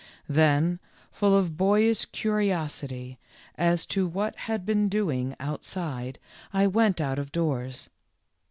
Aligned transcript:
Then, 0.27 0.79
full 1.11 1.37
of 1.37 1.57
boyish 1.57 2.05
curiosity 2.05 3.19
as 3.55 3.85
to 3.85 4.07
what 4.07 4.35
had 4.35 4.65
been 4.65 4.89
doing 4.89 5.35
outside, 5.39 6.17
I 6.51 6.65
went 6.65 6.99
out 6.99 7.19
of 7.19 7.31
doors. 7.31 7.87